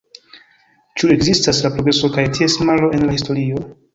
Ĉu 1.01 1.09
ekzistas 1.15 1.59
la 1.67 1.71
progreso 1.75 2.11
kaj 2.17 2.25
ties 2.39 2.57
malo 2.71 2.93
en 2.99 3.07
la 3.09 3.13
historio? 3.21 3.63